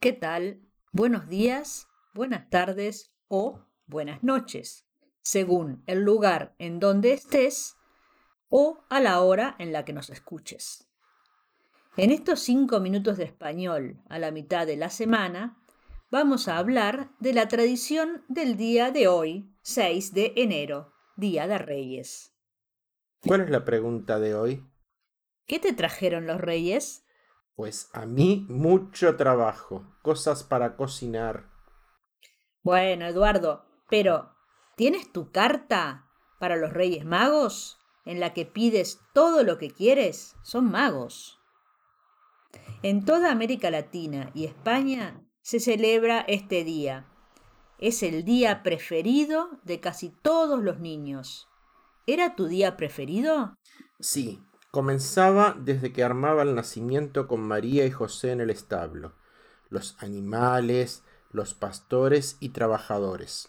¿Qué 0.00 0.14
tal? 0.14 0.62
Buenos 0.92 1.28
días, 1.28 1.86
buenas 2.14 2.48
tardes 2.48 3.12
o 3.28 3.66
buenas 3.84 4.22
noches, 4.22 4.86
según 5.20 5.82
el 5.86 6.00
lugar 6.00 6.54
en 6.58 6.80
donde 6.80 7.12
estés 7.12 7.76
o 8.48 8.82
a 8.88 8.98
la 8.98 9.20
hora 9.20 9.56
en 9.58 9.74
la 9.74 9.84
que 9.84 9.92
nos 9.92 10.08
escuches. 10.08 10.88
En 11.98 12.12
estos 12.12 12.40
cinco 12.40 12.80
minutos 12.80 13.18
de 13.18 13.24
español 13.24 14.02
a 14.08 14.18
la 14.18 14.30
mitad 14.30 14.66
de 14.66 14.78
la 14.78 14.88
semana, 14.88 15.62
vamos 16.10 16.48
a 16.48 16.56
hablar 16.56 17.10
de 17.18 17.34
la 17.34 17.48
tradición 17.48 18.24
del 18.26 18.56
día 18.56 18.92
de 18.92 19.06
hoy, 19.06 19.54
6 19.60 20.14
de 20.14 20.32
enero, 20.36 20.94
Día 21.16 21.46
de 21.46 21.58
Reyes. 21.58 22.32
¿Cuál 23.26 23.42
es 23.42 23.50
la 23.50 23.66
pregunta 23.66 24.18
de 24.18 24.34
hoy? 24.34 24.64
¿Qué 25.44 25.58
te 25.58 25.74
trajeron 25.74 26.26
los 26.26 26.40
reyes? 26.40 27.04
Pues 27.54 27.90
a 27.92 28.06
mí 28.06 28.46
mucho 28.48 29.16
trabajo, 29.16 29.84
cosas 30.02 30.42
para 30.42 30.76
cocinar. 30.76 31.50
Bueno, 32.62 33.06
Eduardo, 33.06 33.64
pero 33.88 34.34
¿tienes 34.76 35.12
tu 35.12 35.30
carta 35.30 36.06
para 36.38 36.56
los 36.56 36.72
Reyes 36.72 37.04
Magos 37.04 37.78
en 38.04 38.20
la 38.20 38.32
que 38.32 38.46
pides 38.46 39.00
todo 39.12 39.42
lo 39.42 39.58
que 39.58 39.70
quieres? 39.70 40.36
Son 40.42 40.70
magos. 40.70 41.40
En 42.82 43.04
toda 43.04 43.30
América 43.30 43.70
Latina 43.70 44.30
y 44.34 44.46
España 44.46 45.22
se 45.42 45.60
celebra 45.60 46.20
este 46.20 46.64
día. 46.64 47.06
Es 47.78 48.02
el 48.02 48.24
día 48.24 48.62
preferido 48.62 49.60
de 49.64 49.80
casi 49.80 50.10
todos 50.10 50.62
los 50.62 50.80
niños. 50.80 51.48
¿Era 52.06 52.34
tu 52.36 52.46
día 52.46 52.76
preferido? 52.76 53.54
Sí, 54.00 54.42
Comenzaba 54.70 55.56
desde 55.58 55.92
que 55.92 56.04
armaba 56.04 56.42
el 56.42 56.54
nacimiento 56.54 57.26
con 57.26 57.40
María 57.40 57.86
y 57.86 57.90
José 57.90 58.30
en 58.30 58.40
el 58.40 58.50
establo, 58.50 59.14
los 59.68 59.96
animales, 60.00 61.02
los 61.32 61.54
pastores 61.54 62.36
y 62.38 62.50
trabajadores. 62.50 63.48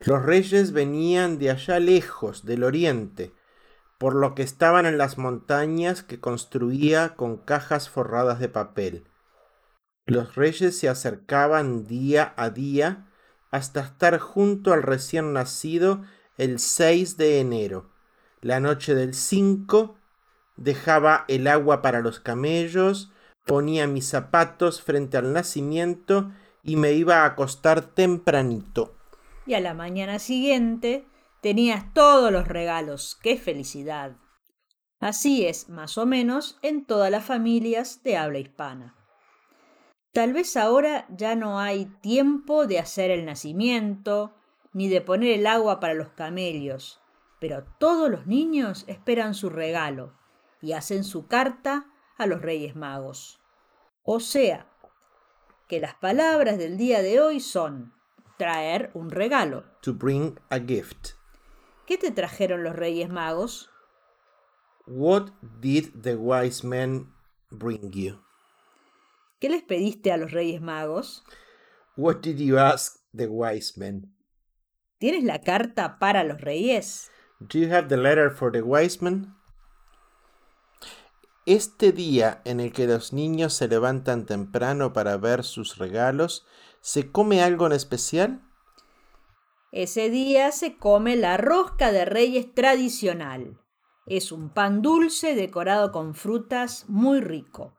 Los 0.00 0.22
reyes 0.22 0.72
venían 0.72 1.38
de 1.38 1.50
allá 1.50 1.80
lejos, 1.80 2.44
del 2.44 2.64
oriente, 2.64 3.32
por 3.98 4.14
lo 4.14 4.34
que 4.34 4.42
estaban 4.42 4.84
en 4.84 4.98
las 4.98 5.16
montañas 5.16 6.02
que 6.02 6.20
construía 6.20 7.14
con 7.14 7.38
cajas 7.38 7.88
forradas 7.88 8.38
de 8.38 8.50
papel. 8.50 9.04
Los 10.04 10.34
reyes 10.34 10.78
se 10.78 10.90
acercaban 10.90 11.86
día 11.86 12.34
a 12.36 12.50
día 12.50 13.10
hasta 13.50 13.80
estar 13.80 14.18
junto 14.18 14.74
al 14.74 14.82
recién 14.82 15.32
nacido 15.32 16.02
el 16.36 16.58
6 16.58 17.16
de 17.16 17.40
enero, 17.40 17.95
la 18.40 18.60
noche 18.60 18.94
del 18.94 19.14
5 19.14 19.96
dejaba 20.56 21.24
el 21.28 21.46
agua 21.46 21.82
para 21.82 22.00
los 22.00 22.20
camellos, 22.20 23.12
ponía 23.44 23.86
mis 23.86 24.08
zapatos 24.08 24.82
frente 24.82 25.16
al 25.16 25.32
nacimiento 25.32 26.32
y 26.62 26.76
me 26.76 26.92
iba 26.92 27.22
a 27.22 27.26
acostar 27.26 27.82
tempranito. 27.82 28.96
Y 29.46 29.54
a 29.54 29.60
la 29.60 29.74
mañana 29.74 30.18
siguiente 30.18 31.06
tenías 31.40 31.92
todos 31.94 32.32
los 32.32 32.48
regalos. 32.48 33.16
¡Qué 33.22 33.36
felicidad! 33.36 34.16
Así 34.98 35.46
es, 35.46 35.68
más 35.68 35.98
o 35.98 36.06
menos, 36.06 36.58
en 36.62 36.84
todas 36.84 37.10
las 37.10 37.24
familias 37.24 38.02
de 38.02 38.16
habla 38.16 38.38
hispana. 38.38 38.94
Tal 40.12 40.32
vez 40.32 40.56
ahora 40.56 41.06
ya 41.10 41.36
no 41.36 41.60
hay 41.60 41.84
tiempo 42.00 42.66
de 42.66 42.78
hacer 42.78 43.10
el 43.10 43.26
nacimiento, 43.26 44.34
ni 44.72 44.88
de 44.88 45.02
poner 45.02 45.38
el 45.38 45.46
agua 45.46 45.78
para 45.78 45.94
los 45.94 46.08
camellos, 46.08 47.00
pero 47.40 47.64
todos 47.78 48.10
los 48.10 48.26
niños 48.26 48.84
esperan 48.86 49.34
su 49.34 49.50
regalo 49.50 50.14
y 50.62 50.72
hacen 50.72 51.04
su 51.04 51.26
carta 51.26 51.86
a 52.16 52.26
los 52.26 52.40
Reyes 52.40 52.76
Magos. 52.76 53.40
O 54.02 54.20
sea, 54.20 54.70
que 55.68 55.80
las 55.80 55.94
palabras 55.94 56.58
del 56.58 56.76
día 56.76 57.02
de 57.02 57.20
hoy 57.20 57.40
son 57.40 57.92
traer 58.38 58.90
un 58.94 59.10
regalo. 59.10 59.64
To 59.82 59.94
bring 59.94 60.38
a 60.50 60.58
gift. 60.58 61.10
¿Qué 61.86 61.98
te 61.98 62.10
trajeron 62.10 62.62
los 62.62 62.74
Reyes 62.74 63.08
Magos? 63.08 63.70
What 64.86 65.30
did 65.60 66.02
the 66.02 66.16
wise 66.16 66.66
men 66.66 67.12
bring 67.50 67.90
you? 67.90 68.22
¿Qué 69.40 69.48
les 69.48 69.62
pediste 69.62 70.12
a 70.12 70.16
los 70.16 70.32
Reyes 70.32 70.60
Magos? 70.60 71.24
What 71.96 72.20
did 72.22 72.38
you 72.38 72.58
ask 72.58 72.98
the 73.14 73.26
wise 73.26 73.78
men? 73.78 74.14
¿Tienes 74.98 75.24
la 75.24 75.40
carta 75.42 75.98
para 75.98 76.24
los 76.24 76.40
reyes? 76.40 77.10
Do 77.38 77.58
you 77.58 77.70
have 77.70 77.88
the 77.88 77.98
letter 77.98 78.30
for 78.30 78.50
the 78.50 78.62
wise 78.62 79.02
men? 79.02 79.34
Este 81.44 81.92
día 81.92 82.40
en 82.44 82.60
el 82.60 82.72
que 82.72 82.86
los 82.86 83.12
niños 83.12 83.52
se 83.52 83.68
levantan 83.68 84.26
temprano 84.26 84.92
para 84.92 85.16
ver 85.16 85.44
sus 85.44 85.76
regalos, 85.76 86.46
¿se 86.80 87.12
come 87.12 87.42
algo 87.42 87.66
en 87.66 87.72
especial? 87.72 88.42
Ese 89.70 90.08
día 90.08 90.50
se 90.50 90.78
come 90.78 91.14
la 91.14 91.36
rosca 91.36 91.92
de 91.92 92.06
reyes 92.06 92.54
tradicional. 92.54 93.60
Es 94.06 94.32
un 94.32 94.48
pan 94.48 94.80
dulce 94.80 95.34
decorado 95.34 95.92
con 95.92 96.14
frutas 96.14 96.86
muy 96.88 97.20
rico. 97.20 97.76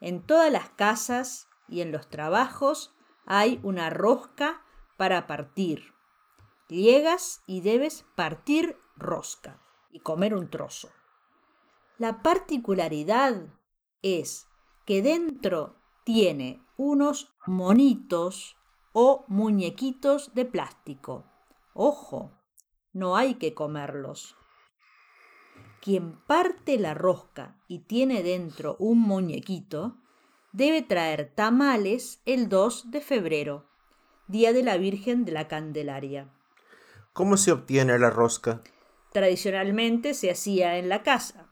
En 0.00 0.22
todas 0.22 0.52
las 0.52 0.70
casas 0.70 1.48
y 1.66 1.80
en 1.80 1.90
los 1.90 2.08
trabajos 2.08 2.94
hay 3.26 3.58
una 3.64 3.90
rosca 3.90 4.62
para 4.96 5.26
partir. 5.26 5.97
Llegas 6.68 7.42
y 7.46 7.62
debes 7.62 8.04
partir 8.14 8.76
rosca 8.96 9.62
y 9.90 10.00
comer 10.00 10.34
un 10.34 10.50
trozo. 10.50 10.90
La 11.96 12.22
particularidad 12.22 13.54
es 14.02 14.46
que 14.84 15.02
dentro 15.02 15.76
tiene 16.04 16.62
unos 16.76 17.34
monitos 17.46 18.56
o 18.92 19.24
muñequitos 19.28 20.34
de 20.34 20.44
plástico. 20.44 21.24
Ojo, 21.72 22.32
no 22.92 23.16
hay 23.16 23.34
que 23.34 23.54
comerlos. 23.54 24.36
Quien 25.80 26.20
parte 26.26 26.78
la 26.78 26.94
rosca 26.94 27.56
y 27.66 27.80
tiene 27.80 28.22
dentro 28.22 28.76
un 28.78 29.00
muñequito, 29.00 29.96
debe 30.52 30.82
traer 30.82 31.32
tamales 31.34 32.20
el 32.26 32.48
2 32.48 32.90
de 32.90 33.00
febrero, 33.00 33.66
día 34.26 34.52
de 34.52 34.62
la 34.62 34.76
Virgen 34.76 35.24
de 35.24 35.32
la 35.32 35.48
Candelaria. 35.48 36.34
¿Cómo 37.12 37.36
se 37.36 37.52
obtiene 37.52 37.98
la 37.98 38.10
rosca? 38.10 38.62
Tradicionalmente 39.12 40.14
se 40.14 40.30
hacía 40.30 40.78
en 40.78 40.88
la 40.88 41.02
casa. 41.02 41.48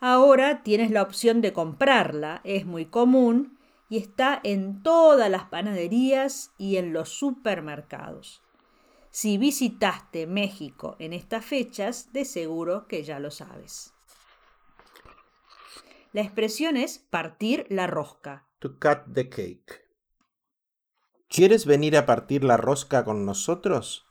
Ahora 0.00 0.62
tienes 0.62 0.90
la 0.90 1.02
opción 1.02 1.40
de 1.40 1.52
comprarla, 1.52 2.40
es 2.44 2.64
muy 2.64 2.86
común 2.86 3.58
y 3.88 3.98
está 3.98 4.40
en 4.44 4.82
todas 4.82 5.30
las 5.30 5.44
panaderías 5.44 6.52
y 6.56 6.76
en 6.76 6.92
los 6.92 7.10
supermercados. 7.10 8.42
Si 9.10 9.36
visitaste 9.36 10.26
México 10.26 10.96
en 10.98 11.12
estas 11.12 11.44
fechas, 11.44 12.12
de 12.12 12.24
seguro 12.24 12.86
que 12.86 13.02
ya 13.02 13.18
lo 13.18 13.30
sabes. 13.30 13.92
La 16.12 16.22
expresión 16.22 16.76
es 16.76 16.98
partir 16.98 17.66
la 17.68 17.86
rosca. 17.86 18.46
To 18.60 18.78
cut 18.78 19.12
the 19.12 19.28
cake. 19.28 19.86
¿Quieres 21.28 21.66
venir 21.66 21.96
a 21.96 22.06
partir 22.06 22.42
la 22.42 22.56
rosca 22.56 23.04
con 23.04 23.24
nosotros? 23.24 24.09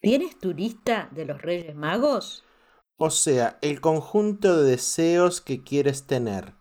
¿Tienes 0.00 0.38
tu 0.38 0.52
lista 0.52 1.08
de 1.12 1.24
los 1.24 1.40
Reyes 1.40 1.74
Magos? 1.74 2.44
O 2.98 3.10
sea, 3.10 3.58
el 3.62 3.80
conjunto 3.80 4.62
de 4.62 4.70
deseos 4.70 5.40
que 5.40 5.62
quieres 5.62 6.06
tener. 6.06 6.54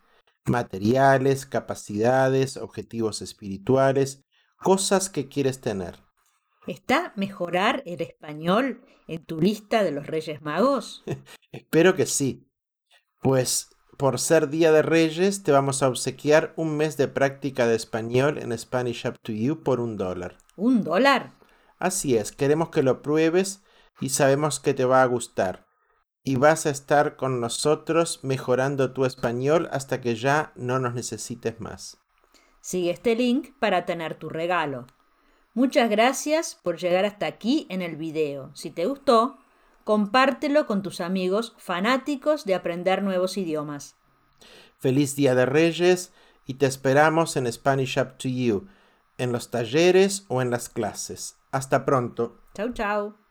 Materiales, 0.46 1.46
capacidades, 1.46 2.56
objetivos 2.58 3.22
espirituales, 3.22 4.24
cosas 4.58 5.10
que 5.10 5.28
quieres 5.28 5.60
tener. 5.60 6.00
¿Está 6.68 7.14
mejorar 7.16 7.84
el 7.86 8.02
español 8.02 8.84
en 9.08 9.26
tu 9.26 9.40
lista 9.40 9.84
de 9.84 9.92
los 9.92 10.08
Reyes 10.08 10.42
Magos? 10.42 11.04
Espero 11.52 11.96
que 11.96 12.06
sí. 12.06 12.48
Pues 13.22 13.70
por 13.98 14.20
ser 14.20 14.50
Día 14.50 14.72
de 14.72 14.82
Reyes 14.82 15.44
te 15.44 15.52
vamos 15.52 15.84
a 15.84 15.90
obsequiar 15.90 16.54
un 16.56 16.76
mes 16.78 16.98
de 16.98 17.08
práctica 17.08 17.68
de 17.68 17.76
español 17.76 18.38
en 18.38 18.58
Spanish 18.58 19.06
Up 19.08 19.20
to 19.22 19.32
You 19.32 19.62
por 19.62 19.80
un 19.80 19.98
dólar. 19.98 20.38
¿Un 20.56 20.84
dólar? 20.84 21.34
Así 21.86 22.18
es, 22.18 22.32
queremos 22.32 22.70
que 22.70 22.82
lo 22.82 23.04
pruebes 23.04 23.62
y 24.02 24.10
sabemos 24.10 24.60
que 24.60 24.74
te 24.74 24.86
va 24.86 25.04
a 25.04 25.06
gustar 25.06 25.68
y 26.24 26.36
vas 26.36 26.66
a 26.66 26.72
estar 26.72 27.16
con 27.16 27.40
nosotros 27.40 28.22
mejorando 28.24 28.92
tu 28.92 29.06
español 29.06 29.70
hasta 29.72 30.02
que 30.02 30.16
ya 30.16 30.52
no 30.56 30.80
nos 30.80 30.96
necesites 30.96 31.62
más. 31.62 32.00
Sigue 32.60 32.90
este 32.90 33.14
link 33.14 33.50
para 33.60 33.86
tener 33.86 34.16
tu 34.16 34.30
regalo. 34.30 34.88
Muchas 35.54 35.88
gracias 35.92 36.58
por 36.64 36.80
llegar 36.80 37.06
hasta 37.06 37.28
aquí 37.28 37.68
en 37.70 37.84
el 37.84 37.98
video. 37.98 38.50
Si 38.56 38.72
te 38.72 38.88
gustó, 38.88 39.38
compártelo 39.84 40.66
con 40.66 40.82
tus 40.82 41.02
amigos 41.02 41.54
fanáticos 41.60 42.46
de 42.46 42.56
aprender 42.56 43.04
nuevos 43.04 43.38
idiomas. 43.38 43.96
Feliz 44.80 45.16
Día 45.16 45.36
de 45.36 45.46
Reyes 45.46 46.14
y 46.48 46.56
te 46.56 46.66
esperamos 46.66 47.38
en 47.38 47.46
Spanish 47.54 48.00
Up 48.00 48.18
to 48.18 48.28
You, 48.28 48.70
en 49.20 49.32
los 49.32 49.52
talleres 49.52 50.26
o 50.30 50.42
en 50.42 50.50
las 50.50 50.68
clases. 50.68 51.38
Hasta 51.56 51.86
pronto. 51.86 52.42
Chau, 52.54 52.74
chau. 52.74 53.25